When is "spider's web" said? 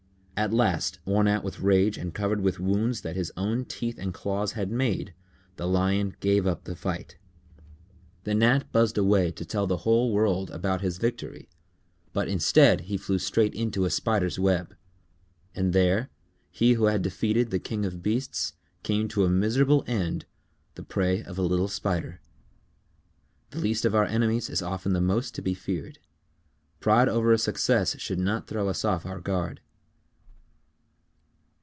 13.91-14.75